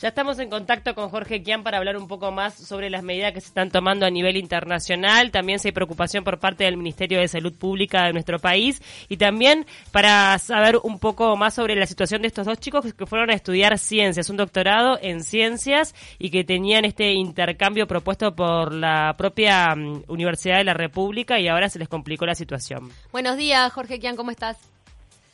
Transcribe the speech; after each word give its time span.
Ya 0.00 0.08
estamos 0.08 0.38
en 0.38 0.48
contacto 0.48 0.94
con 0.94 1.10
Jorge 1.10 1.42
Kian 1.42 1.62
para 1.62 1.76
hablar 1.76 1.98
un 1.98 2.08
poco 2.08 2.30
más 2.30 2.54
sobre 2.54 2.88
las 2.88 3.02
medidas 3.02 3.34
que 3.34 3.42
se 3.42 3.48
están 3.48 3.70
tomando 3.70 4.06
a 4.06 4.10
nivel 4.10 4.38
internacional. 4.38 5.30
También 5.30 5.58
si 5.58 5.68
hay 5.68 5.72
preocupación 5.72 6.24
por 6.24 6.38
parte 6.38 6.64
del 6.64 6.78
Ministerio 6.78 7.20
de 7.20 7.28
Salud 7.28 7.52
Pública 7.52 8.06
de 8.06 8.14
nuestro 8.14 8.38
país. 8.38 8.80
Y 9.10 9.18
también 9.18 9.66
para 9.92 10.38
saber 10.38 10.78
un 10.82 10.98
poco 10.98 11.36
más 11.36 11.52
sobre 11.52 11.76
la 11.76 11.84
situación 11.84 12.22
de 12.22 12.28
estos 12.28 12.46
dos 12.46 12.58
chicos 12.58 12.94
que 12.94 13.04
fueron 13.04 13.28
a 13.28 13.34
estudiar 13.34 13.76
ciencias, 13.78 14.30
un 14.30 14.38
doctorado 14.38 14.98
en 15.02 15.22
ciencias 15.22 15.94
y 16.18 16.30
que 16.30 16.44
tenían 16.44 16.86
este 16.86 17.12
intercambio 17.12 17.86
propuesto 17.86 18.34
por 18.34 18.72
la 18.72 19.14
propia 19.18 19.74
mm, 19.76 20.04
Universidad 20.08 20.56
de 20.56 20.64
la 20.64 20.72
República 20.72 21.38
y 21.38 21.48
ahora 21.48 21.68
se 21.68 21.78
les 21.78 21.90
complicó 21.90 22.24
la 22.24 22.34
situación. 22.34 22.90
Buenos 23.12 23.36
días, 23.36 23.70
Jorge 23.70 24.00
Kian, 24.00 24.16
¿cómo 24.16 24.30
estás? 24.30 24.56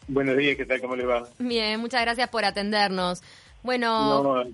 Buenos 0.08 0.36
días, 0.36 0.56
¿qué 0.56 0.64
tal? 0.64 0.80
¿Cómo 0.80 0.96
le 0.96 1.04
va? 1.04 1.24
Bien, 1.38 1.80
muchas 1.80 2.00
gracias 2.02 2.28
por 2.30 2.44
atendernos. 2.44 3.22
Bueno, 3.62 4.44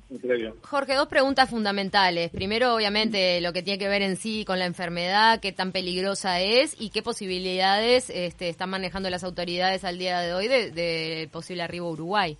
Jorge, 0.63 0.95
dos 0.95 1.09
preguntas 1.09 1.51
fundamentales. 1.51 2.31
Primero, 2.31 2.75
obviamente, 2.75 3.41
lo 3.43 3.53
que 3.53 3.63
tiene 3.63 3.79
que 3.79 3.89
ver 3.89 4.01
en 4.01 4.17
sí 4.17 4.45
con 4.47 4.59
la 4.59 4.65
enfermedad, 4.65 5.39
qué 5.41 5.53
tan 5.53 5.71
peligrosa 5.71 6.41
es 6.41 6.81
y 6.81 6.89
qué 6.89 7.03
posibilidades 7.03 8.09
este, 8.09 8.49
están 8.49 8.71
manejando 8.71 9.11
las 9.11 9.23
autoridades 9.23 9.85
al 9.85 9.99
día 9.99 10.21
de 10.21 10.33
hoy 10.33 10.49
de, 10.49 11.29
posible 11.31 11.63
arribo 11.63 11.89
a 11.89 11.93
Uruguay. 11.93 12.39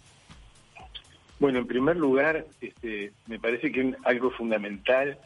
Bueno, 1.39 1.59
en 1.59 1.67
primer 1.67 1.97
lugar, 1.97 2.47
este, 2.61 3.13
me 3.27 3.39
parece 3.39 3.71
que 3.71 3.95
algo 4.05 4.31
fundamental 4.31 5.19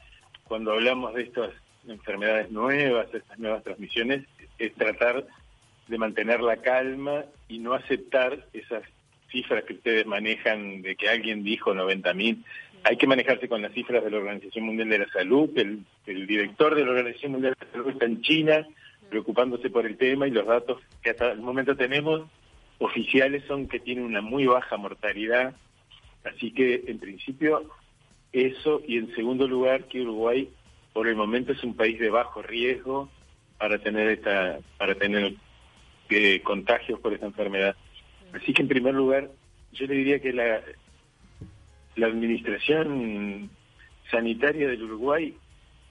cuando 0.48 0.73
hablamos 0.73 1.14
de 1.14 1.23
estas 1.23 1.53
enfermedades 1.87 2.50
nuevas, 2.50 3.06
estas 3.12 3.39
nuevas 3.39 3.62
transmisiones, 3.62 4.25
es 4.59 4.75
tratar 4.75 5.27
de 5.89 5.98
mantener 5.98 6.41
la 6.41 6.56
calma 6.56 7.25
y 7.48 7.59
no 7.59 7.75
aceptar 7.75 8.47
esas 8.53 8.83
cifras 9.37 9.65
que 9.65 9.75
ustedes 9.75 10.07
manejan 10.07 10.81
de 10.81 10.97
que 10.97 11.09
alguien 11.09 11.45
dijo 11.45 11.75
90.000, 11.75 12.43
hay 12.85 12.97
que 12.97 13.07
manejarse 13.07 13.49
con 13.49 13.61
las 13.61 13.73
cifras 13.73 14.03
de 14.03 14.11
la 14.11 14.19
Organización 14.19 14.65
Mundial 14.65 14.89
de 14.89 15.01
la 15.01 15.09
Salud, 15.09 15.51
el, 15.57 15.81
el 16.07 16.27
director 16.27 16.75
de 16.75 16.84
la 16.84 16.93
Organización 16.93 17.33
Mundial 17.33 17.55
de 17.59 17.67
la 17.67 17.73
Salud 17.73 17.91
está 17.91 18.06
en 18.06 18.23
China 18.23 18.67
preocupándose 19.11 19.70
por 19.70 19.87
el 19.87 19.97
tema 19.97 20.27
y 20.27 20.31
los 20.31 20.47
datos 20.47 20.81
que 21.03 21.11
hasta 21.11 21.33
el 21.33 21.41
momento 21.41 21.77
tenemos 21.77 22.23
oficiales 22.78 23.45
son 23.47 23.69
que 23.69 23.78
tiene 23.78 24.03
una 24.03 24.20
muy 24.20 24.47
baja 24.47 24.77
mortalidad, 24.77 25.55
así 26.25 26.53
que 26.53 26.84
en 26.87 26.98
principio 26.98 27.71
eso 28.33 28.83
y 28.87 28.98
en 28.98 29.15
segundo 29.15 29.47
lugar 29.47 29.84
que 29.84 30.00
Uruguay 30.00 30.48
por 30.93 31.09
el 31.09 31.17
momento 31.17 31.53
es 31.53 31.62
un 31.62 31.77
país 31.77 31.98
de 32.00 32.11
bajo 32.11 32.43
riesgo 32.43 33.11
para 33.59 33.78
tener 33.78 34.09
esta 34.09 34.59
para 34.78 34.95
tener 34.95 35.34
eh, 36.09 36.41
contagios 36.43 37.00
por 37.00 37.12
esta 37.12 37.27
enfermedad. 37.27 37.77
Así 38.32 38.52
que 38.52 38.62
en 38.62 38.69
primer 38.69 38.94
lugar, 38.94 39.30
yo 39.72 39.86
le 39.86 39.94
diría 39.94 40.20
que 40.20 40.32
la, 40.32 40.60
la 41.96 42.06
administración 42.06 43.50
sanitaria 44.10 44.69
del 44.69 44.82
Uruguay, 44.84 45.34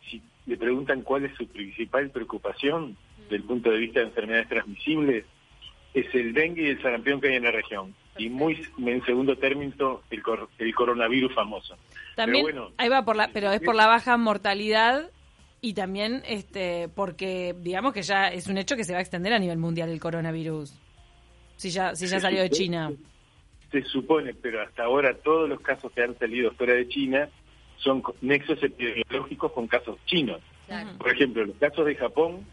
si 0.09 0.21
le 0.45 0.57
preguntan 0.57 1.01
cuál 1.01 1.25
es 1.25 1.35
su 1.35 1.47
principal 1.47 2.09
preocupación 2.09 2.97
del 3.29 3.43
punto 3.43 3.71
de 3.71 3.77
vista 3.77 3.99
de 3.99 4.07
enfermedades 4.07 4.49
transmisibles, 4.49 5.25
es 5.93 6.13
el 6.13 6.33
dengue 6.33 6.63
y 6.63 6.69
el 6.69 6.81
sarampión 6.81 7.21
que 7.21 7.29
hay 7.29 7.35
en 7.35 7.43
la 7.43 7.51
región. 7.51 7.95
Y 8.17 8.29
muy 8.29 8.61
en 8.85 9.03
segundo 9.05 9.37
término, 9.37 10.01
el, 10.09 10.21
el 10.59 10.75
coronavirus 10.75 11.33
famoso. 11.33 11.77
También, 12.15 12.45
pero 12.45 12.61
bueno, 12.61 12.75
ahí 12.77 12.89
va 12.89 13.03
por 13.03 13.15
la, 13.15 13.29
pero 13.29 13.51
es 13.51 13.61
por 13.61 13.75
la 13.75 13.87
baja 13.87 14.15
mortalidad 14.17 15.09
y 15.61 15.73
también 15.73 16.21
este 16.27 16.89
porque 16.89 17.55
digamos 17.59 17.93
que 17.93 18.03
ya 18.03 18.27
es 18.27 18.47
un 18.47 18.57
hecho 18.57 18.75
que 18.75 18.83
se 18.83 18.93
va 18.93 18.99
a 18.99 19.01
extender 19.01 19.33
a 19.33 19.39
nivel 19.39 19.57
mundial 19.57 19.89
el 19.89 19.99
coronavirus 19.99 20.73
si 21.55 21.69
ya, 21.69 21.95
si 21.95 22.07
ya 22.07 22.19
salió 22.19 22.41
de 22.41 22.49
China. 22.49 22.91
Se 23.71 23.81
supone, 23.83 24.33
pero 24.33 24.61
hasta 24.61 24.83
ahora 24.83 25.15
todos 25.15 25.49
los 25.49 25.59
casos 25.61 25.91
que 25.91 26.03
han 26.03 26.17
salido 26.17 26.51
fuera 26.51 26.73
de 26.73 26.87
China 26.87 27.29
son 27.77 28.03
nexos 28.21 28.61
epidemiológicos 28.63 29.51
con 29.51 29.67
casos 29.67 29.97
chinos. 30.05 30.41
Por 30.97 31.11
ejemplo, 31.11 31.45
los 31.45 31.55
casos 31.57 31.85
de 31.85 31.95
Japón 31.95 32.45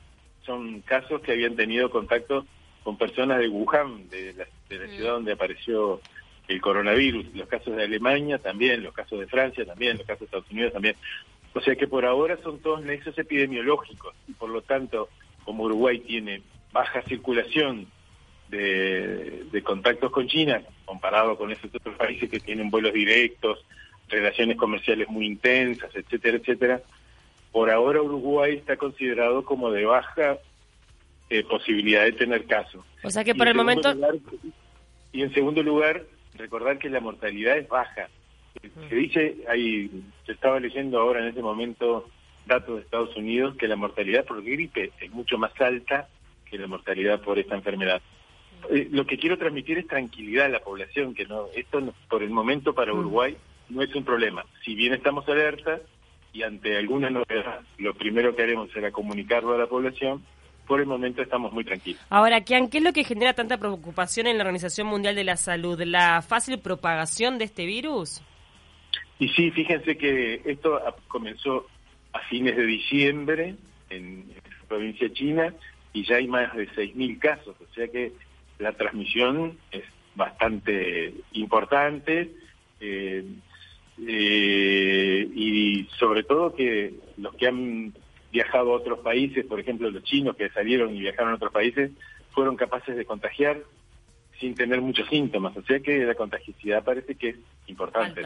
son 0.44 0.80
casos 0.82 1.20
que 1.22 1.32
habían 1.32 1.56
tenido 1.56 1.90
contacto 1.90 2.46
con 2.82 2.98
personas 2.98 3.38
de 3.38 3.48
Wuhan, 3.48 4.08
de 4.10 4.34
la, 4.34 4.44
mm. 4.44 4.90
ciudad 4.96 5.12
donde 5.12 5.32
apareció 5.32 6.00
el 6.48 6.60
coronavirus. 6.60 7.34
Los 7.34 7.48
casos 7.48 7.76
de 7.76 7.84
Alemania 7.84 8.38
también, 8.38 8.82
los 8.82 8.92
casos 8.92 9.20
de 9.20 9.26
Francia 9.26 9.64
también, 9.64 9.98
los 9.98 10.06
casos 10.06 10.20
de 10.20 10.24
Estados 10.26 10.50
Unidos 10.50 10.72
también. 10.72 10.96
O 11.54 11.60
sea 11.60 11.76
que 11.76 11.86
por 11.86 12.04
ahora 12.04 12.38
son 12.42 12.58
todos 12.58 12.82
nexos 12.82 13.16
epidemiológicos 13.18 14.14
y 14.26 14.32
por 14.32 14.50
lo 14.50 14.62
tanto, 14.62 15.08
como 15.44 15.64
Uruguay 15.64 16.00
tiene 16.00 16.42
baja 16.72 17.02
circulación 17.02 17.86
de, 18.52 19.62
contactos 19.64 20.10
con 20.10 20.26
China, 20.28 20.62
comparado 20.84 21.36
con 21.36 21.50
esos 21.50 21.74
otros 21.74 21.96
países 21.96 22.28
que 22.28 22.40
tienen 22.40 22.70
vuelos 22.70 22.92
directos, 22.92 23.64
relaciones 24.08 24.56
comerciales 24.56 25.08
muy 25.08 25.26
intensas, 25.26 25.94
etcétera, 25.94 26.36
etcétera. 26.36 26.82
Por 27.50 27.70
ahora 27.70 28.02
Uruguay 28.02 28.54
está 28.56 28.76
considerado 28.76 29.44
como 29.44 29.70
de 29.70 29.84
baja 29.84 30.38
eh, 31.30 31.42
posibilidad 31.44 32.04
de 32.04 32.12
tener 32.12 32.44
casos. 32.44 32.84
O 33.02 33.10
sea 33.10 33.24
que 33.24 33.34
por 33.34 33.48
el 33.48 33.54
momento... 33.54 33.94
y 35.12 35.22
en 35.22 35.32
segundo 35.32 35.62
lugar, 35.62 36.04
recordar 36.34 36.78
que 36.78 36.90
la 36.90 37.00
mortalidad 37.00 37.56
es 37.56 37.68
baja. 37.68 38.08
Se 38.88 38.94
dice, 38.94 39.36
ahí, 39.48 39.90
se 40.26 40.32
estaba 40.32 40.60
leyendo 40.60 41.00
ahora 41.00 41.20
en 41.20 41.28
ese 41.28 41.40
momento 41.40 42.08
datos 42.46 42.76
de 42.76 42.82
Estados 42.82 43.16
Unidos, 43.16 43.56
que 43.56 43.66
la 43.66 43.76
mortalidad 43.76 44.24
por 44.26 44.42
gripe 44.42 44.92
es 45.00 45.10
mucho 45.10 45.38
más 45.38 45.58
alta 45.60 46.08
que 46.50 46.58
la 46.58 46.66
mortalidad 46.66 47.20
por 47.20 47.38
esta 47.38 47.54
enfermedad. 47.54 48.02
Eh, 48.70 48.88
lo 48.90 49.06
que 49.06 49.18
quiero 49.18 49.38
transmitir 49.38 49.78
es 49.78 49.86
tranquilidad 49.86 50.46
a 50.46 50.50
la 50.50 50.60
población, 50.60 51.14
que 51.14 51.26
no 51.26 51.46
esto 51.54 51.80
por 52.08 52.22
el 52.22 52.30
momento 52.30 52.74
para 52.74 52.92
mm. 52.92 52.98
Uruguay 52.98 53.36
no 53.68 53.82
es 53.82 53.94
un 53.94 54.04
problema. 54.04 54.44
Si 54.64 54.74
bien 54.74 54.92
estamos 54.92 55.28
alertas 55.28 55.80
y 56.32 56.42
ante 56.42 56.76
alguna 56.76 57.10
novedad, 57.10 57.60
lo 57.78 57.94
primero 57.94 58.34
que 58.34 58.42
haremos 58.42 58.70
será 58.70 58.90
comunicarlo 58.90 59.54
a 59.54 59.58
la 59.58 59.66
población. 59.66 60.22
Por 60.66 60.80
el 60.80 60.86
momento 60.86 61.22
estamos 61.22 61.52
muy 61.52 61.64
tranquilos. 61.64 62.00
Ahora, 62.08 62.42
¿qué 62.42 62.68
es 62.70 62.82
lo 62.82 62.92
que 62.92 63.02
genera 63.02 63.32
tanta 63.32 63.58
preocupación 63.58 64.28
en 64.28 64.38
la 64.38 64.44
Organización 64.44 64.86
Mundial 64.86 65.16
de 65.16 65.24
la 65.24 65.36
Salud? 65.36 65.80
¿La 65.82 66.22
fácil 66.22 66.58
propagación 66.60 67.36
de 67.36 67.44
este 67.44 67.66
virus? 67.66 68.22
Y 69.18 69.28
sí, 69.30 69.50
fíjense 69.50 69.96
que 69.96 70.40
esto 70.44 70.80
comenzó 71.08 71.66
a 72.12 72.20
fines 72.20 72.56
de 72.56 72.66
diciembre 72.66 73.56
en, 73.90 74.24
la 74.34 74.68
provincia 74.68 75.12
china 75.12 75.54
y 75.92 76.04
ya 76.04 76.16
hay 76.16 76.26
más 76.26 76.54
de 76.54 76.68
6.000 76.70 77.18
casos, 77.18 77.54
o 77.60 77.74
sea 77.74 77.88
que 77.88 78.12
la 78.62 78.72
transmisión 78.72 79.58
es 79.70 79.84
bastante 80.14 81.14
importante 81.32 82.32
eh, 82.80 83.24
eh, 84.06 85.28
y 85.34 85.88
sobre 85.98 86.22
todo 86.22 86.54
que 86.54 86.94
los 87.18 87.34
que 87.34 87.48
han 87.48 87.92
viajado 88.30 88.72
a 88.72 88.76
otros 88.76 89.00
países, 89.00 89.44
por 89.44 89.60
ejemplo 89.60 89.90
los 89.90 90.02
chinos 90.04 90.36
que 90.36 90.48
salieron 90.50 90.94
y 90.94 91.00
viajaron 91.00 91.32
a 91.32 91.36
otros 91.36 91.52
países, 91.52 91.90
fueron 92.30 92.56
capaces 92.56 92.96
de 92.96 93.04
contagiar 93.04 93.58
sin 94.40 94.54
tener 94.54 94.80
muchos 94.80 95.08
síntomas. 95.08 95.56
O 95.56 95.62
sea 95.62 95.80
que 95.80 96.04
la 96.04 96.14
contagiosidad 96.14 96.82
parece 96.82 97.14
que 97.14 97.30
es 97.30 97.36
importante. 97.66 98.22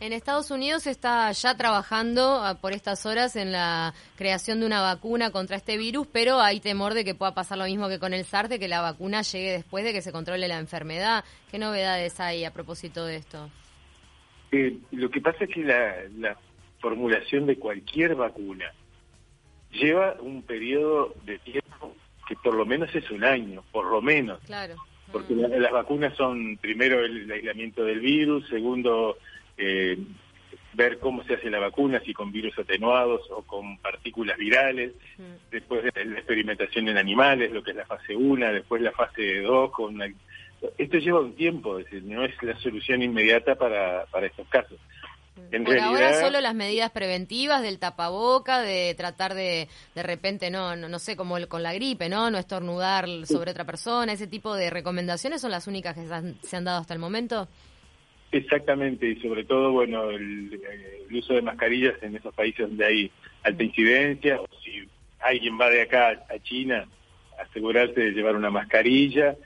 En 0.00 0.12
Estados 0.12 0.52
Unidos 0.52 0.84
se 0.84 0.90
está 0.90 1.32
ya 1.32 1.56
trabajando 1.56 2.40
ah, 2.40 2.54
por 2.60 2.72
estas 2.72 3.04
horas 3.04 3.34
en 3.34 3.50
la 3.50 3.94
creación 4.16 4.60
de 4.60 4.66
una 4.66 4.80
vacuna 4.80 5.32
contra 5.32 5.56
este 5.56 5.76
virus, 5.76 6.06
pero 6.06 6.40
hay 6.40 6.60
temor 6.60 6.94
de 6.94 7.04
que 7.04 7.16
pueda 7.16 7.34
pasar 7.34 7.58
lo 7.58 7.64
mismo 7.64 7.88
que 7.88 7.98
con 7.98 8.14
el 8.14 8.24
SARS, 8.24 8.48
de 8.48 8.60
que 8.60 8.68
la 8.68 8.80
vacuna 8.80 9.22
llegue 9.22 9.50
después 9.50 9.84
de 9.84 9.92
que 9.92 10.00
se 10.00 10.12
controle 10.12 10.46
la 10.46 10.60
enfermedad. 10.60 11.24
¿Qué 11.50 11.58
novedades 11.58 12.20
hay 12.20 12.44
a 12.44 12.52
propósito 12.52 13.04
de 13.06 13.16
esto? 13.16 13.50
Eh, 14.52 14.78
lo 14.92 15.10
que 15.10 15.20
pasa 15.20 15.44
es 15.44 15.50
que 15.50 15.64
la, 15.64 16.36
formulación 16.80 17.46
de 17.46 17.58
cualquier 17.58 18.14
vacuna 18.14 18.72
lleva 19.72 20.14
un 20.20 20.42
periodo 20.42 21.12
de 21.24 21.40
tiempo 21.40 21.92
que 22.28 22.36
por 22.36 22.54
lo 22.54 22.64
menos 22.64 22.94
es 22.94 23.10
un 23.10 23.24
año, 23.24 23.64
por 23.72 23.90
lo 23.90 24.00
menos. 24.00 24.38
Claro. 24.46 24.76
Porque 25.10 25.34
mm. 25.34 25.60
las 25.60 25.72
vacunas 25.72 26.16
son 26.16 26.56
primero 26.58 27.04
el 27.04 27.28
aislamiento 27.28 27.82
del 27.82 27.98
virus, 27.98 28.48
segundo 28.48 29.18
eh, 29.58 29.98
ver 30.74 30.98
cómo 30.98 31.24
se 31.24 31.34
hace 31.34 31.50
la 31.50 31.58
vacuna, 31.58 32.00
si 32.00 32.14
con 32.14 32.30
virus 32.30 32.58
atenuados 32.58 33.22
o 33.30 33.42
con 33.42 33.78
partículas 33.78 34.38
virales, 34.38 34.92
después 35.50 35.82
de 35.82 36.04
la 36.04 36.18
experimentación 36.18 36.88
en 36.88 36.96
animales, 36.96 37.50
lo 37.50 37.62
que 37.62 37.72
es 37.72 37.76
la 37.76 37.86
fase 37.86 38.14
1, 38.14 38.52
después 38.52 38.80
la 38.80 38.92
fase 38.92 39.40
2, 39.40 39.72
con 39.72 40.00
esto 40.76 40.98
lleva 40.98 41.20
un 41.20 41.34
tiempo, 41.34 41.78
no 42.02 42.24
es 42.24 42.42
la 42.42 42.58
solución 42.60 43.02
inmediata 43.02 43.56
para, 43.56 44.06
para 44.06 44.26
estos 44.26 44.46
casos. 44.48 44.78
En 45.52 45.64
Por 45.64 45.78
ahora 45.78 46.20
solo 46.20 46.40
las 46.40 46.54
medidas 46.54 46.90
preventivas 46.90 47.62
del 47.62 47.78
tapaboca, 47.78 48.60
de 48.60 48.94
tratar 48.96 49.34
de 49.34 49.68
de 49.94 50.02
repente, 50.02 50.50
no, 50.50 50.74
no, 50.76 50.98
sé, 50.98 51.16
como 51.16 51.36
con 51.46 51.62
la 51.62 51.72
gripe, 51.72 52.08
¿no? 52.08 52.30
No 52.30 52.38
estornudar 52.38 53.06
sobre 53.24 53.52
otra 53.52 53.64
persona, 53.64 54.12
ese 54.12 54.26
tipo 54.26 54.54
de 54.54 54.68
recomendaciones 54.68 55.40
son 55.40 55.52
las 55.52 55.66
únicas 55.66 55.94
que 55.94 56.06
se 56.42 56.56
han 56.56 56.64
dado 56.64 56.80
hasta 56.80 56.94
el 56.94 57.00
momento. 57.00 57.48
Exactamente, 58.30 59.08
y 59.08 59.20
sobre 59.20 59.44
todo, 59.44 59.72
bueno, 59.72 60.10
el, 60.10 60.60
uso 61.10 61.34
de 61.34 61.42
mascarillas 61.42 61.94
en 62.02 62.16
esos 62.16 62.34
países 62.34 62.68
donde 62.68 62.84
hay 62.84 63.10
alta 63.42 63.62
incidencia, 63.62 64.40
o 64.40 64.46
si 64.62 64.86
alguien 65.20 65.58
va 65.58 65.70
de 65.70 65.82
acá 65.82 66.10
a 66.28 66.38
China, 66.40 66.86
asegurarse 67.40 68.00
de 68.00 68.10
llevar 68.10 68.36
una 68.36 68.50
mascarilla, 68.50 69.36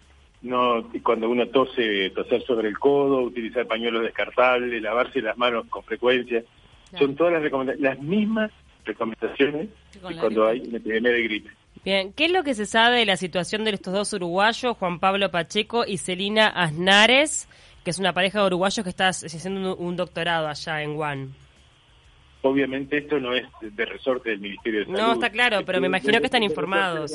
no 0.43 0.91
cuando 1.05 1.31
uno 1.31 1.47
tose, 1.49 2.11
toser 2.11 2.43
sobre 2.43 2.69
el 2.69 2.79
codo, 2.79 3.23
utilizar 3.23 3.67
pañuelos 3.67 4.03
descartables, 4.03 4.83
lavarse 4.83 5.23
las 5.23 5.39
manos 5.39 5.67
con 5.69 5.85
frecuencia. 5.85 6.43
Son 6.99 7.15
todas 7.15 7.35
las 7.35 7.43
recomendaciones, 7.43 7.91
las 7.91 8.03
mismas 8.03 8.51
recomendaciones 8.85 9.69
cuando 10.01 10.47
hay 10.47 10.61
una 10.61 10.79
epidemia 10.79 11.13
de 11.13 11.23
gripe. 11.23 11.51
Bien, 11.85 12.13
¿qué 12.13 12.27
es 12.27 12.33
lo 12.33 12.45
que 12.45 12.55
se 12.55 12.67
sabe 12.67 12.99
de 12.99 13.07
la 13.07 13.17
situación 13.17 13.65
de 13.65 13.71
estos 13.71 13.95
dos 13.95 14.13
uruguayos, 14.13 14.77
Juan 14.77 15.01
Pablo 15.01 15.31
Pacheco 15.31 15.85
y 15.87 15.99
Celina 15.99 16.49
Aznares, 16.49 17.49
que 17.85 17.91
es 17.91 17.99
una 17.99 18.13
pareja 18.13 18.41
de 18.41 18.47
uruguayos 18.47 18.85
que 18.85 18.91
está 18.91 19.09
haciendo 19.09 19.77
un, 19.77 19.97
doctorado 19.97 20.49
allá 20.49 20.83
en 20.83 20.97
Wuhan? 20.97 21.35
Obviamente 22.43 22.99
esto 22.99 23.19
no 23.19 23.35
es 23.35 23.45
de 23.61 23.85
resorte 23.85 24.31
del 24.31 24.41
Ministerio 24.41 24.81
de 24.81 24.87
Salud. 24.87 24.99
No, 24.99 25.13
está 25.13 25.31
claro, 25.31 25.65
pero 25.65 25.81
me 25.81 25.87
imagino 25.87 26.19
que 26.19 26.27
están 26.27 26.43
informados. 26.43 27.13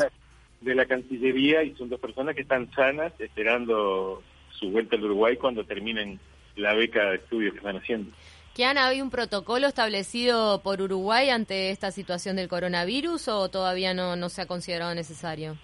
De 0.62 0.74
la, 0.74 0.86
Cancillería 0.86 1.64
y 1.64 1.75
son 1.75 1.90
dos 1.90 2.00
personas 2.00 2.36
que 2.36 2.42
están 2.42 2.72
sanas 2.72 3.14
esperando 3.19 4.24
su 4.52 4.72
vuelta 4.72 4.96
al 4.96 5.04
Uruguay 5.04 5.38
cuando 5.38 5.64
terminen 5.64 6.19
la 6.56 6.74
beca 6.74 7.12
de 7.12 7.18
estudio 7.18 7.52
que 7.52 7.58
están 7.58 7.78
haciendo. 7.78 8.12
¿Que 8.56 8.66
han 8.66 8.78
habido 8.80 9.04
un 9.04 9.12
protocolo 9.12 9.68
establecido 9.68 10.64
por 10.64 10.81
Uruguay 10.81 11.30
ante 11.30 11.69
esta 11.69 11.92
situación 11.92 12.38
del 12.38 12.48
coronavirus 12.48 13.28
o 13.28 13.50
todavía 13.50 13.94
no, 13.94 14.16
no 14.16 14.30
se 14.30 14.42
ha 14.42 14.46
considerado 14.48 14.96
necesario? 14.96 15.58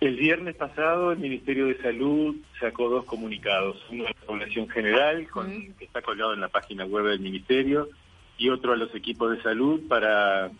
El 0.00 0.14
viernes 0.14 0.54
pasado 0.54 1.10
el 1.10 1.18
Ministerio 1.18 1.66
de 1.66 1.82
Salud 1.82 2.36
sacó 2.60 2.88
dos 2.88 3.04
comunicados, 3.04 3.84
uno 3.90 4.04
a 4.06 4.10
la 4.10 4.26
población 4.26 4.68
general, 4.68 5.26
con, 5.28 5.74
que 5.74 5.84
está 5.84 6.02
colgado 6.02 6.34
en 6.34 6.40
la 6.40 6.48
página 6.48 6.84
web 6.84 7.06
del 7.06 7.18
Ministerio, 7.18 7.88
y 8.36 8.48
otro 8.48 8.72
a 8.72 8.76
los 8.76 8.94
equipos 8.94 9.36
de 9.36 9.42
salud 9.42 9.80
para 9.88 10.50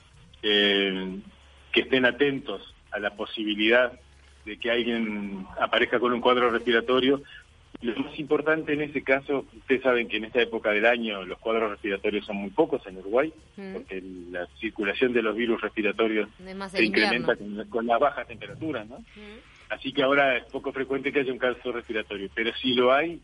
eh, 0.42 1.20
que 1.70 1.80
estén 1.80 2.04
atentos 2.04 2.74
a 2.90 2.98
la 2.98 3.14
posibilidad 3.14 3.92
de 4.44 4.58
que 4.58 4.72
alguien 4.72 5.46
aparezca 5.60 6.00
con 6.00 6.12
un 6.12 6.20
cuadro 6.20 6.50
respiratorio 6.50 7.22
lo 7.80 7.94
más 7.96 8.18
importante 8.18 8.72
en 8.72 8.82
ese 8.82 9.02
caso, 9.02 9.46
ustedes 9.56 9.82
saben 9.82 10.08
que 10.08 10.16
en 10.16 10.24
esta 10.24 10.42
época 10.42 10.70
del 10.70 10.84
año 10.84 11.24
los 11.24 11.38
cuadros 11.38 11.70
respiratorios 11.70 12.26
son 12.26 12.36
muy 12.36 12.50
pocos 12.50 12.84
en 12.86 12.96
Uruguay, 12.98 13.32
mm. 13.56 13.72
porque 13.72 14.02
la 14.30 14.46
circulación 14.58 15.12
de 15.12 15.22
los 15.22 15.36
virus 15.36 15.60
respiratorios 15.60 16.28
se 16.70 16.84
incrementa 16.84 17.36
con, 17.68 17.86
las 17.86 18.00
bajas 18.00 18.26
temperaturas, 18.26 18.88
¿no? 18.88 18.98
Mm. 18.98 19.38
Así 19.70 19.92
que 19.92 20.02
ahora 20.02 20.38
es 20.38 20.44
poco 20.44 20.72
frecuente 20.72 21.12
que 21.12 21.20
haya 21.20 21.32
un 21.32 21.38
caso 21.38 21.70
respiratorio, 21.70 22.28
pero 22.34 22.52
si 22.56 22.74
lo 22.74 22.92
hay, 22.92 23.20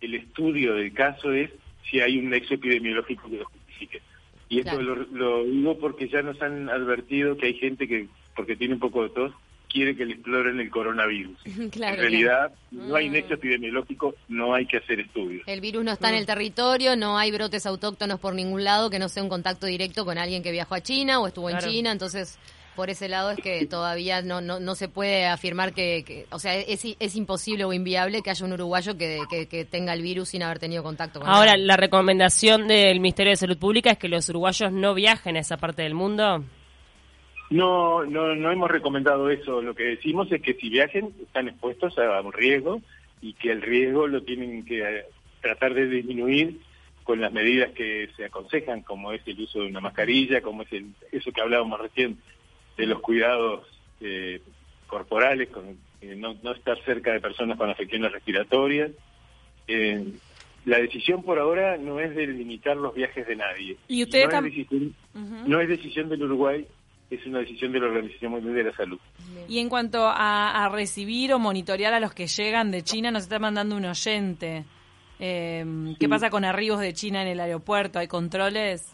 el 0.00 0.14
estudio 0.14 0.74
del 0.74 0.92
caso 0.92 1.32
es 1.32 1.50
si 1.88 2.00
hay 2.00 2.18
un 2.18 2.28
nexo 2.28 2.54
epidemiológico 2.54 3.30
que 3.30 3.38
lo 3.38 3.44
justifique. 3.46 4.02
Y 4.48 4.60
esto 4.60 4.80
lo, 4.80 4.94
lo 4.96 5.44
digo 5.44 5.78
porque 5.78 6.08
ya 6.08 6.22
nos 6.22 6.40
han 6.42 6.68
advertido 6.68 7.36
que 7.36 7.46
hay 7.46 7.54
gente 7.54 7.88
que, 7.88 8.08
porque 8.34 8.56
tiene 8.56 8.74
un 8.74 8.80
poco 8.80 9.04
de 9.04 9.10
tos, 9.10 9.32
quiere 9.68 9.96
que 9.96 10.04
le 10.04 10.14
exploren 10.14 10.60
el 10.60 10.70
coronavirus. 10.70 11.36
en 11.44 11.70
realidad, 11.72 12.52
no 12.70 12.96
hay 12.96 13.08
nexo 13.08 13.34
epidemiológico, 13.34 14.14
no 14.28 14.54
hay 14.54 14.66
que 14.66 14.78
hacer 14.78 15.00
estudios. 15.00 15.42
El 15.46 15.60
virus 15.60 15.84
no 15.84 15.92
está 15.92 16.08
en 16.10 16.16
el 16.16 16.24
mm. 16.24 16.26
territorio, 16.26 16.96
no 16.96 17.18
hay 17.18 17.30
brotes 17.30 17.66
autóctonos 17.66 18.20
por 18.20 18.34
ningún 18.34 18.64
lado 18.64 18.90
que 18.90 18.98
no 18.98 19.08
sea 19.08 19.22
un 19.22 19.28
contacto 19.28 19.66
directo 19.66 20.04
con 20.04 20.18
alguien 20.18 20.42
que 20.42 20.52
viajó 20.52 20.74
a 20.74 20.80
China 20.80 21.20
o 21.20 21.26
estuvo 21.26 21.50
en 21.50 21.58
China, 21.58 21.92
entonces 21.92 22.38
por 22.76 22.90
ese 22.90 23.08
lado 23.08 23.30
es 23.30 23.38
que 23.38 23.66
todavía 23.70 24.22
no, 24.22 24.40
no, 24.40 24.60
no 24.60 24.74
se 24.76 24.88
puede 24.88 25.26
afirmar 25.26 25.72
que, 25.72 26.26
o 26.30 26.38
sea, 26.38 26.54
es, 26.54 26.84
es, 26.84 27.16
imposible 27.16 27.64
o 27.64 27.72
inviable 27.72 28.22
que 28.22 28.30
haya 28.30 28.44
un 28.44 28.52
uruguayo 28.52 28.96
que, 28.96 29.22
que, 29.50 29.64
tenga 29.64 29.94
el 29.94 30.02
virus 30.02 30.28
sin 30.28 30.42
haber 30.42 30.58
tenido 30.58 30.82
contacto 30.82 31.20
con 31.20 31.28
Ahora, 31.28 31.56
la 31.56 31.76
recomendación 31.76 32.68
del 32.68 33.00
Ministerio 33.00 33.30
de 33.30 33.36
Salud 33.36 33.58
Pública 33.58 33.90
es 33.90 33.98
que 33.98 34.08
los 34.08 34.28
uruguayos 34.28 34.70
no 34.70 34.94
viajen 34.94 35.36
a 35.36 35.40
esa 35.40 35.56
parte 35.56 35.82
del 35.82 35.94
mundo. 35.94 36.44
No, 37.50 38.04
no, 38.04 38.34
no 38.34 38.50
hemos 38.50 38.70
recomendado 38.70 39.30
eso. 39.30 39.62
Lo 39.62 39.74
que 39.74 39.84
decimos 39.84 40.30
es 40.32 40.42
que 40.42 40.54
si 40.54 40.68
viajen 40.68 41.12
están 41.22 41.48
expuestos 41.48 41.96
a 41.98 42.20
un 42.20 42.32
riesgo 42.32 42.80
y 43.20 43.34
que 43.34 43.52
el 43.52 43.62
riesgo 43.62 44.06
lo 44.08 44.22
tienen 44.22 44.64
que 44.64 44.82
eh, 44.82 45.04
tratar 45.40 45.74
de 45.74 45.86
disminuir 45.86 46.60
con 47.04 47.20
las 47.20 47.32
medidas 47.32 47.70
que 47.70 48.08
se 48.16 48.24
aconsejan, 48.24 48.82
como 48.82 49.12
es 49.12 49.22
el 49.26 49.40
uso 49.40 49.60
de 49.60 49.68
una 49.68 49.80
mascarilla, 49.80 50.40
como 50.40 50.62
es 50.62 50.72
el, 50.72 50.86
eso 51.12 51.30
que 51.30 51.40
hablábamos 51.40 51.80
recién 51.80 52.18
de 52.76 52.86
los 52.86 53.00
cuidados 53.00 53.64
eh, 54.00 54.40
corporales, 54.88 55.48
con, 55.50 55.78
eh, 56.00 56.16
no, 56.16 56.34
no, 56.42 56.52
estar 56.52 56.82
cerca 56.84 57.12
de 57.12 57.20
personas 57.20 57.56
con 57.56 57.70
afecciones 57.70 58.10
respiratorias. 58.10 58.90
la 60.64 60.78
decisión 60.78 61.22
por 61.22 61.38
ahora 61.38 61.76
no 61.76 62.00
es 62.00 62.12
de 62.16 62.26
limitar 62.26 62.76
los 62.76 62.92
viajes 62.92 63.24
de 63.24 63.36
nadie. 63.36 63.76
¿Y 63.86 64.02
usted 64.02 64.28
no 65.46 65.60
es 65.60 65.68
decisión 65.68 66.08
del 66.08 66.24
Uruguay 66.24 66.66
es 67.10 67.24
una 67.26 67.38
decisión 67.38 67.72
de 67.72 67.80
la 67.80 67.86
Organización 67.86 68.32
Mundial 68.32 68.54
de 68.54 68.64
la 68.64 68.72
Salud. 68.76 68.98
Y 69.48 69.60
en 69.60 69.68
cuanto 69.68 70.06
a, 70.06 70.68
recibir 70.72 71.32
o 71.32 71.38
monitorear 71.38 71.94
a 71.94 72.00
los 72.00 72.12
que 72.12 72.26
llegan 72.26 72.70
de 72.70 72.82
China, 72.82 73.10
nos 73.10 73.24
está 73.24 73.38
mandando 73.38 73.76
un 73.76 73.84
oyente. 73.84 74.64
Em, 75.18 75.94
¿Qué 75.96 76.08
pasa 76.08 76.30
con 76.30 76.44
arribos 76.44 76.80
de 76.80 76.92
China 76.92 77.22
en 77.22 77.28
el 77.28 77.40
aeropuerto? 77.40 77.98
¿Hay 77.98 78.08
controles? 78.08 78.92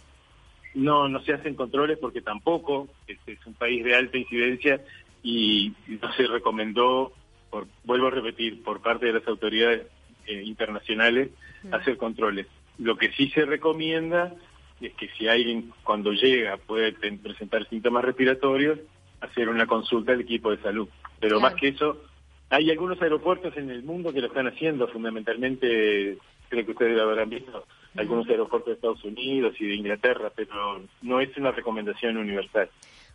No, 0.74 1.08
no 1.08 1.20
se 1.22 1.32
hacen 1.32 1.54
controles 1.54 1.98
porque 1.98 2.20
tampoco, 2.20 2.88
este 3.06 3.32
es 3.32 3.46
un 3.46 3.54
país 3.54 3.84
de 3.84 3.94
alta 3.94 4.18
incidencia 4.18 4.80
y 5.22 5.72
no 5.88 6.12
se 6.14 6.26
recomendó, 6.26 7.12
por, 7.50 7.66
vuelvo 7.84 8.08
a 8.08 8.10
repetir, 8.10 8.62
por 8.62 8.80
parte 8.80 9.06
de 9.06 9.12
las 9.14 9.26
autoridades 9.26 9.86
eh, 10.26 10.42
internacionales 10.42 11.30
hacer 11.70 11.96
controles. 11.96 12.46
Lo 12.78 12.96
que 12.96 13.12
sí 13.12 13.28
se 13.30 13.44
recomienda 13.44 14.34
es 14.84 14.94
que 14.94 15.08
si 15.16 15.28
alguien 15.28 15.72
cuando 15.84 16.12
llega 16.12 16.56
puede 16.56 16.92
presentar 16.92 17.68
síntomas 17.68 18.04
respiratorios, 18.04 18.78
hacer 19.20 19.48
una 19.48 19.66
consulta 19.66 20.12
al 20.12 20.20
equipo 20.20 20.50
de 20.50 20.62
salud. 20.62 20.88
Pero 21.20 21.40
más 21.40 21.54
que 21.54 21.68
eso, 21.68 22.02
hay 22.50 22.70
algunos 22.70 23.00
aeropuertos 23.00 23.56
en 23.56 23.70
el 23.70 23.82
mundo 23.82 24.12
que 24.12 24.20
lo 24.20 24.26
están 24.26 24.48
haciendo, 24.48 24.88
fundamentalmente, 24.88 26.18
creo 26.48 26.64
que 26.64 26.72
ustedes 26.72 26.96
lo 26.96 27.04
habrán 27.04 27.30
visto, 27.30 27.66
algunos 27.96 28.28
aeropuertos 28.28 28.68
de 28.68 28.74
Estados 28.74 29.04
Unidos 29.04 29.54
y 29.58 29.66
de 29.66 29.74
Inglaterra, 29.74 30.32
pero 30.34 30.82
no 31.02 31.20
es 31.20 31.36
una 31.36 31.52
recomendación 31.52 32.16
universal. 32.16 32.68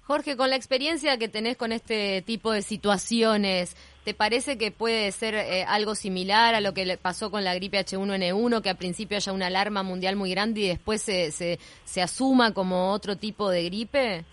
Jorge, 0.07 0.38
con 0.38 0.50
la 0.50 0.56
experiencia 0.56 1.18
que 1.18 1.27
tenés 1.27 1.57
con 1.57 1.74
este 1.74 2.21
tipo 2.21 2.54
de 2.54 2.62
situaciones, 2.62 3.75
¿te 4.06 4.13
parece 4.13 4.57
que 4.57 4.71
puede 4.71 5.12
ser 5.12 5.36
eh, 5.36 5.65
algo 5.68 5.95
similar 5.95 6.56
a 6.56 6.62
lo 6.62 6.74
que 6.74 6.86
le 6.86 6.95
pasó 6.95 7.30
con 7.30 7.44
la 7.44 7.54
gripe 7.56 7.77
H1N1, 7.77 8.62
que 8.62 8.69
al 8.69 8.77
principio 8.77 9.18
haya 9.18 9.33
una 9.33 9.48
alarma 9.48 9.83
mundial 9.83 10.15
muy 10.15 10.31
grande 10.31 10.62
y 10.62 10.68
después 10.69 11.01
se, 11.01 11.31
se, 11.31 12.01
asuma 12.01 12.54
como 12.54 12.94
otro 12.94 13.18
tipo 13.18 13.50
de 13.50 13.65
gripe? 13.65 14.24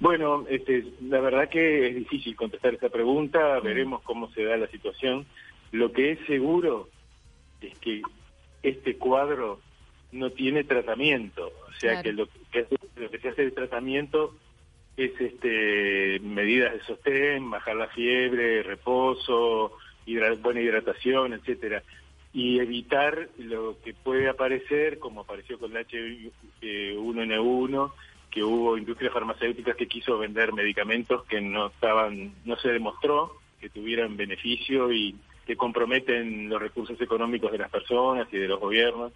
Bueno, 0.00 0.46
este, 0.48 0.86
la 1.02 1.20
verdad 1.20 1.50
que 1.50 1.88
es 1.88 1.96
difícil 1.96 2.34
contestar 2.34 2.72
esa 2.72 2.88
pregunta, 2.88 3.60
veremos 3.60 4.00
cómo 4.00 4.32
se 4.32 4.44
da 4.44 4.56
la 4.56 4.68
situación. 4.68 5.26
Lo 5.70 5.92
que 5.92 6.12
es 6.12 6.18
seguro 6.26 6.88
es 7.60 7.78
que 7.80 8.00
este 8.62 8.96
cuadro 8.96 9.60
no 10.12 10.30
tiene 10.30 10.64
tratamiento, 10.64 11.52
o 11.68 11.72
sea 11.78 12.02
que 12.02 12.12
lo 12.12 12.26
que, 12.50 12.66
lo 12.96 13.10
que 13.10 13.18
se 13.18 13.28
hace 13.28 13.44
de 13.44 13.52
tratamiento 13.52 14.34
es 14.96 15.12
este 15.20 16.18
medidas 16.20 16.72
de 16.72 16.80
sostén, 16.82 17.50
bajar 17.50 17.76
la 17.76 17.88
fiebre, 17.88 18.62
reposo, 18.62 19.72
buena 20.42 20.60
hidratación, 20.60 21.32
etcétera, 21.32 21.82
y 22.32 22.60
evitar 22.60 23.28
lo 23.38 23.76
que 23.82 23.94
puede 23.94 24.28
aparecer, 24.28 24.98
como 24.98 25.22
apareció 25.22 25.58
con 25.58 25.76
el 25.76 25.86
H1N1, 25.86 27.92
que 28.30 28.44
hubo 28.44 28.78
industrias 28.78 29.12
farmacéuticas 29.12 29.74
que 29.76 29.88
quiso 29.88 30.18
vender 30.18 30.52
medicamentos 30.52 31.24
que 31.24 31.40
no 31.40 31.66
estaban, 31.68 32.34
no 32.44 32.56
se 32.56 32.68
demostró 32.68 33.32
que 33.60 33.68
tuvieran 33.68 34.16
beneficio 34.16 34.92
y 34.92 35.16
que 35.46 35.56
comprometen 35.56 36.48
los 36.48 36.62
recursos 36.62 37.00
económicos 37.00 37.50
de 37.50 37.58
las 37.58 37.70
personas 37.70 38.28
y 38.32 38.38
de 38.38 38.48
los 38.48 38.60
gobiernos. 38.60 39.12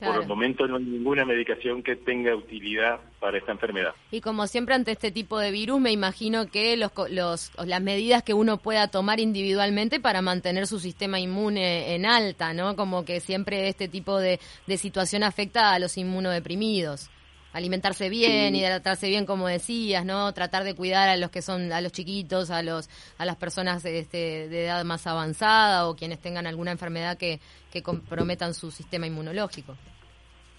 Por 0.00 0.22
el 0.22 0.28
momento 0.28 0.66
no 0.66 0.76
hay 0.76 0.84
ninguna 0.84 1.24
medicación 1.24 1.82
que 1.82 1.96
tenga 1.96 2.34
utilidad 2.34 3.00
para 3.18 3.38
esta 3.38 3.52
enfermedad. 3.52 3.94
Y 4.10 4.20
como 4.20 4.46
siempre 4.46 4.74
ante 4.74 4.92
este 4.92 5.10
tipo 5.10 5.38
de 5.38 5.50
virus, 5.50 5.80
me 5.80 5.92
imagino 5.92 6.46
que 6.46 6.76
los, 6.76 6.90
los, 7.10 7.52
las 7.64 7.82
medidas 7.82 8.22
que 8.22 8.34
uno 8.34 8.56
pueda 8.56 8.88
tomar 8.88 9.20
individualmente 9.20 10.00
para 10.00 10.22
mantener 10.22 10.66
su 10.66 10.80
sistema 10.80 11.20
inmune 11.20 11.94
en 11.94 12.06
alta, 12.06 12.54
¿no? 12.54 12.76
Como 12.76 13.04
que 13.04 13.20
siempre 13.20 13.68
este 13.68 13.88
tipo 13.88 14.18
de, 14.18 14.40
de 14.66 14.76
situación 14.78 15.22
afecta 15.22 15.72
a 15.72 15.78
los 15.78 15.98
inmunodeprimidos. 15.98 17.10
Alimentarse 17.52 18.08
bien, 18.08 18.54
y 18.54 18.60
hidratarse 18.60 19.08
bien, 19.08 19.26
como 19.26 19.48
decías, 19.48 20.04
¿no? 20.04 20.32
Tratar 20.32 20.62
de 20.62 20.74
cuidar 20.74 21.08
a 21.08 21.16
los 21.16 21.32
que 21.32 21.42
son, 21.42 21.72
a 21.72 21.80
los 21.80 21.90
chiquitos, 21.90 22.48
a 22.50 22.62
los, 22.62 22.88
a 23.18 23.24
las 23.24 23.34
personas 23.34 23.84
este, 23.84 24.48
de 24.48 24.66
edad 24.66 24.84
más 24.84 25.04
avanzada 25.08 25.88
o 25.88 25.96
quienes 25.96 26.20
tengan 26.20 26.46
alguna 26.46 26.70
enfermedad 26.70 27.18
que, 27.18 27.40
que 27.72 27.82
comprometan 27.82 28.54
su 28.54 28.70
sistema 28.70 29.08
inmunológico. 29.08 29.76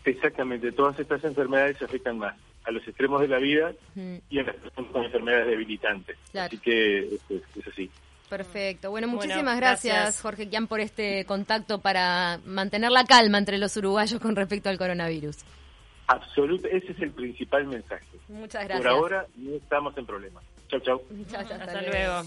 Exactamente, 0.04 0.72
todas 0.72 1.00
estas 1.00 1.24
enfermedades 1.24 1.82
afectan 1.82 2.18
más 2.18 2.36
a 2.64 2.72
los 2.72 2.88
extremos 2.88 3.22
de 3.22 3.28
la 3.28 3.38
vida 3.38 3.72
y 4.30 4.40
a 4.40 4.44
las 4.44 4.56
personas 4.56 4.92
con 4.92 5.04
enfermedades 5.04 5.48
debilitantes. 5.48 6.18
Así 6.34 6.58
que 6.58 7.00
es, 7.00 7.68
así. 7.68 7.90
Perfecto. 8.30 8.92
Bueno, 8.92 9.08
muchísimas 9.08 9.58
gracias, 9.58 10.22
Jorge 10.22 10.48
Kian, 10.48 10.68
por 10.68 10.80
este 10.80 11.26
contacto 11.26 11.82
para 11.82 12.40
mantener 12.46 12.92
la 12.92 13.04
calma 13.04 13.38
entre 13.38 13.58
los 13.58 13.76
uruguayos 13.78 14.20
con 14.20 14.36
respecto 14.36 14.70
al 14.70 14.78
coronavirus. 14.78 15.38
Absoluto, 16.08 16.68
ese 16.68 16.92
es 16.92 17.00
el 17.02 17.12
principal 17.12 17.68
mensaje. 17.68 18.06
Muchas 18.28 18.64
gracias. 18.66 18.80
Por 18.80 18.88
ahora 18.88 19.26
no 19.36 19.56
estamos 19.56 19.98
en 19.98 20.06
problemas. 20.06 20.44
Chau, 20.68 20.80
chau. 20.80 21.02
Hasta, 21.38 21.82
luego. 21.82 22.24